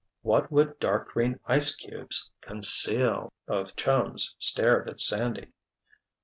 "What 0.23 0.51
would 0.51 0.79
dark 0.79 1.09
green 1.09 1.39
ice 1.45 1.75
cubes 1.75 2.31
conceal?" 2.41 3.31
Both 3.45 3.75
chums 3.75 4.35
stared 4.39 4.89
at 4.89 4.99
Sandy. 4.99 5.53